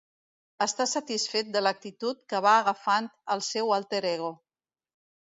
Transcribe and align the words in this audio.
Està 0.65 0.85
satisfet 0.91 1.49
de 1.55 1.61
l'actitud 1.65 2.23
que 2.33 2.41
va 2.45 2.53
agafant 2.61 3.09
el 3.35 3.43
seu 3.49 3.69
alter 3.77 4.01
ego. 4.13 4.31